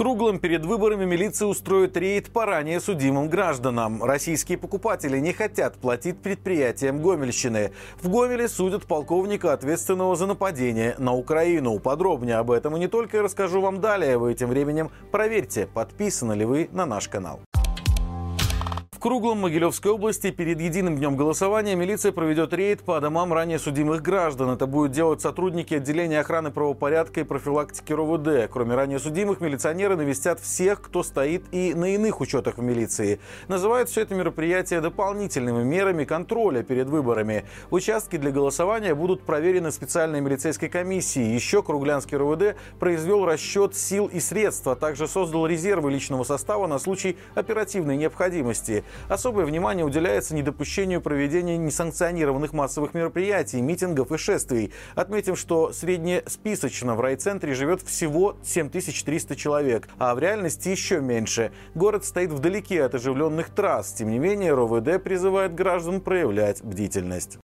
[0.00, 4.02] круглом перед выборами милиция устроит рейд по ранее судимым гражданам.
[4.02, 7.72] Российские покупатели не хотят платить предприятиям Гомельщины.
[8.00, 11.78] В Гомеле судят полковника, ответственного за нападение на Украину.
[11.80, 14.16] Подробнее об этом и не только я расскажу вам далее.
[14.16, 17.40] Вы этим временем проверьте, подписаны ли вы на наш канал.
[19.00, 24.50] Круглом Могилевской области перед единым днем голосования милиция проведет рейд по домам ранее судимых граждан.
[24.50, 28.50] Это будут делать сотрудники отделения охраны правопорядка и профилактики РОВД.
[28.52, 33.20] Кроме ранее судимых, милиционеры навестят всех, кто стоит и на иных учетах в милиции.
[33.48, 37.46] Называют все это мероприятие дополнительными мерами контроля перед выборами.
[37.70, 41.34] Участки для голосования будут проверены специальной милицейской комиссией.
[41.34, 46.78] Еще Круглянский РОВД произвел расчет сил и средств, а также создал резервы личного состава на
[46.78, 48.84] случай оперативной необходимости.
[49.08, 54.72] Особое внимание уделяется недопущению проведения несанкционированных массовых мероприятий, митингов и шествий.
[54.94, 61.52] Отметим, что среднесписочно в райцентре живет всего 7300 человек, а в реальности еще меньше.
[61.74, 63.92] Город стоит вдалеке от оживленных трасс.
[63.92, 67.38] Тем не менее, РОВД призывает граждан проявлять бдительность.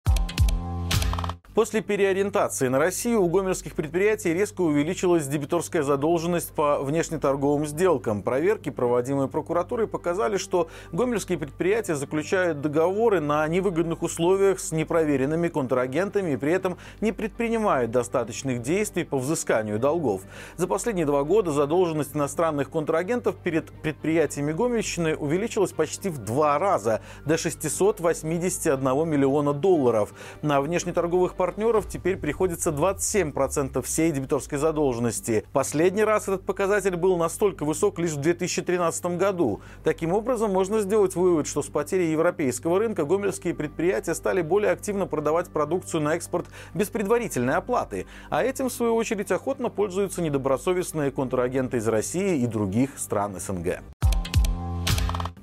[1.56, 8.22] После переориентации на Россию у гомельских предприятий резко увеличилась дебиторская задолженность по внешнеторговым сделкам.
[8.22, 16.32] Проверки, проводимые прокуратурой, показали, что гомельские предприятия заключают договоры на невыгодных условиях с непроверенными контрагентами
[16.32, 20.24] и при этом не предпринимают достаточных действий по взысканию долгов.
[20.58, 27.00] За последние два года задолженность иностранных контрагентов перед предприятиями Гомельщины увеличилась почти в два раза
[27.24, 30.12] до 681 миллиона долларов.
[30.42, 35.44] На внешнеторговых партнеров теперь приходится 27% всей дебиторской задолженности.
[35.52, 39.60] Последний раз этот показатель был настолько высок лишь в 2013 году.
[39.84, 45.06] Таким образом, можно сделать вывод, что с потерей европейского рынка гомельские предприятия стали более активно
[45.06, 48.06] продавать продукцию на экспорт без предварительной оплаты.
[48.28, 53.82] А этим, в свою очередь, охотно пользуются недобросовестные контрагенты из России и других стран СНГ.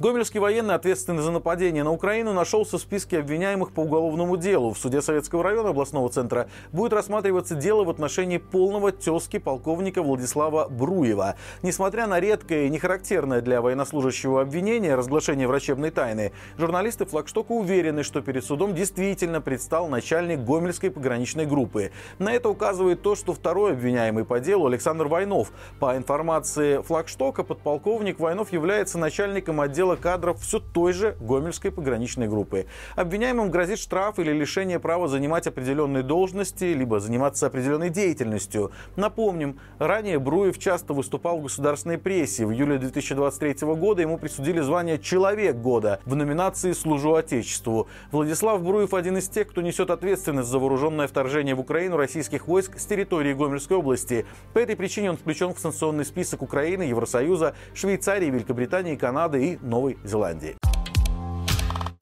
[0.04, 4.74] Гомельский военный, ответственный за нападение на Украину, нашелся в списке обвиняемых по уголовному делу.
[4.74, 10.68] В суде Советского района областного центра будет рассматриваться дело в отношении полного тезки полковника Владислава
[10.68, 11.36] Бруева.
[11.62, 18.20] Несмотря на редкое и нехарактерное для военнослужащего обвинение разглашение врачебной тайны, журналисты флагштока уверены, что
[18.20, 21.94] перед судом действительно предстал начальник Гомельской пограничной группы.
[22.20, 25.54] На это указывает то, что второй обвиняемый по делу Александр Войнов.
[25.80, 32.28] По информации флагштока, подполковник Войнов является начальником отдела отдела кадров все той же Гомельской пограничной
[32.28, 32.66] группы.
[32.96, 38.72] Обвиняемым грозит штраф или лишение права занимать определенные должности, либо заниматься определенной деятельностью.
[38.96, 42.46] Напомним, ранее Бруев часто выступал в государственной прессе.
[42.46, 47.88] В июле 2023 года ему присудили звание «Человек года» в номинации «Служу Отечеству».
[48.12, 52.80] Владислав Бруев один из тех, кто несет ответственность за вооруженное вторжение в Украину российских войск
[52.80, 54.26] с территории Гомельской области.
[54.54, 59.98] По этой причине он включен в санкционный список Украины, Евросоюза, Швейцарии, Великобритании, Канады и Новой
[60.04, 60.63] Зеландии.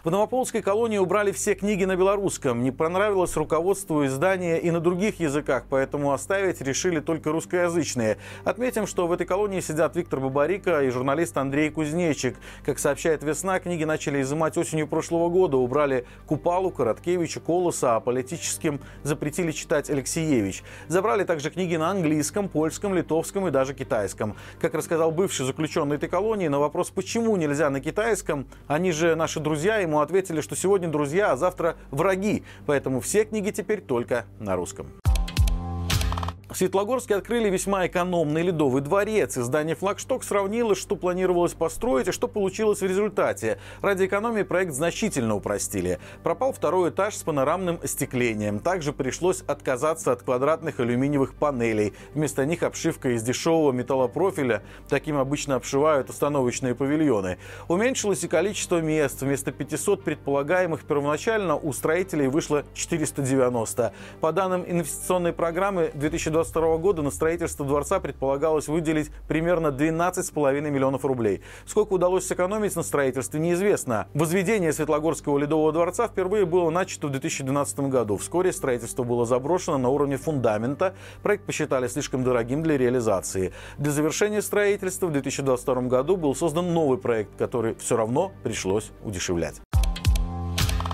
[0.03, 2.63] В Новополской колонии убрали все книги на белорусском.
[2.63, 8.17] Не понравилось руководству издания и на других языках, поэтому оставить решили только русскоязычные.
[8.43, 12.35] Отметим, что в этой колонии сидят Виктор Бабарика и журналист Андрей Кузнечик.
[12.65, 15.57] Как сообщает «Весна», книги начали изымать осенью прошлого года.
[15.57, 20.63] Убрали Купалу, Короткевича, Колоса, а политическим запретили читать Алексеевич.
[20.87, 24.35] Забрали также книги на английском, польском, литовском и даже китайском.
[24.59, 29.39] Как рассказал бывший заключенный этой колонии, на вопрос, почему нельзя на китайском, они же наши
[29.39, 32.43] друзья, и ему ответили, что сегодня друзья, а завтра враги.
[32.65, 34.87] Поэтому все книги теперь только на русском.
[36.51, 39.37] В Светлогорске открыли весьма экономный ледовый дворец.
[39.37, 43.57] Издание «Флагшток» сравнило, что планировалось построить и что получилось в результате.
[43.81, 45.99] Ради экономии проект значительно упростили.
[46.23, 48.59] Пропал второй этаж с панорамным остеклением.
[48.59, 51.93] Также пришлось отказаться от квадратных алюминиевых панелей.
[52.13, 54.61] Вместо них обшивка из дешевого металлопрофиля.
[54.89, 57.37] Таким обычно обшивают установочные павильоны.
[57.69, 59.21] Уменьшилось и количество мест.
[59.21, 63.93] Вместо 500 предполагаемых первоначально у строителей вышло 490.
[64.19, 71.05] По данным инвестиционной программы 2020 2022 года на строительство дворца предполагалось выделить примерно 12,5 миллионов
[71.05, 71.41] рублей.
[71.65, 74.07] Сколько удалось сэкономить на строительстве, неизвестно.
[74.13, 78.17] Возведение Светлогорского ледового дворца впервые было начато в 2012 году.
[78.17, 80.95] Вскоре строительство было заброшено на уровне фундамента.
[81.23, 83.53] Проект посчитали слишком дорогим для реализации.
[83.77, 89.61] Для завершения строительства в 2022 году был создан новый проект, который все равно пришлось удешевлять.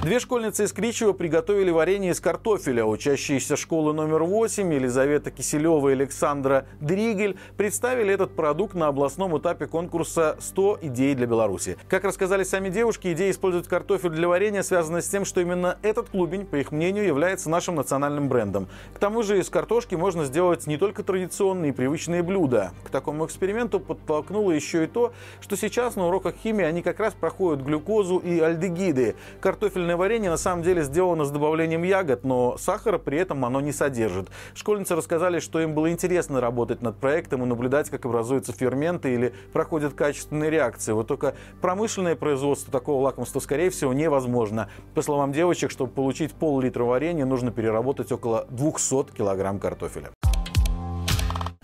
[0.08, 2.86] Две школьницы из Кричева приготовили варенье из картофеля.
[2.86, 9.68] Учащиеся школы номер 8 Елизавета Киселева и Александра Дригель представили этот продукт на областном этапе
[9.68, 11.76] конкурса «100 идей для Беларуси».
[11.90, 16.08] Как рассказали сами девушки, идея использовать картофель для варенья связана с тем, что именно этот
[16.08, 18.70] клубень, по их мнению, является нашим национальным брендом.
[18.94, 22.72] К тому же из картошки можно сделать не только традиционные и привычные блюда.
[22.86, 25.12] К такому эксперименту подтолкнуло еще и то,
[25.42, 29.18] что сейчас на уроках химии они как раз проходят глюкозу и альдегиды.
[29.42, 33.72] Картофельное варенье на самом деле сделано с добавлением ягод, но сахара при этом оно не
[33.72, 34.30] содержит.
[34.54, 39.34] Школьницы рассказали, что им было интересно работать над проектом и наблюдать, как образуются ферменты или
[39.52, 40.94] проходят качественные реакции.
[40.94, 44.70] Вот только промышленное производство такого лакомства, скорее всего, невозможно.
[44.94, 50.12] По словам девочек, чтобы получить пол-литра варенья, нужно переработать около 200 килограмм картофеля.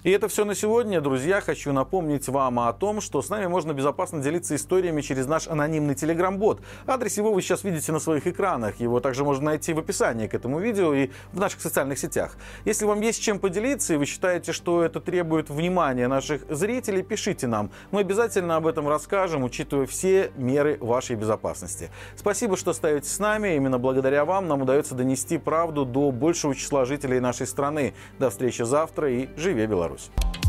[0.03, 1.39] И это все на сегодня, друзья.
[1.39, 5.95] Хочу напомнить вам о том, что с нами можно безопасно делиться историями через наш анонимный
[5.95, 6.59] телеграм-бот.
[6.85, 8.81] Адрес его вы сейчас видите на своих экранах.
[8.81, 12.35] Его также можно найти в описании к этому видео и в наших социальных сетях.
[12.65, 17.47] Если вам есть чем поделиться и вы считаете, что это требует внимания наших зрителей, пишите
[17.47, 17.71] нам.
[17.91, 21.91] Мы обязательно об этом расскажем, учитывая все меры вашей безопасности.
[22.17, 23.55] Спасибо, что остаетесь с нами.
[23.55, 27.93] Именно благодаря вам нам удается донести правду до большего числа жителей нашей страны.
[28.19, 29.92] До встречи завтра и живи Беларусь!
[29.93, 30.42] Беларусь.